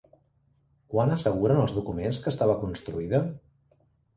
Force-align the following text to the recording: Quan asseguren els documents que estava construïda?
Quan 0.93 1.13
asseguren 1.17 1.61
els 1.65 1.75
documents 1.81 2.23
que 2.25 2.33
estava 2.35 2.57
construïda? 2.65 3.21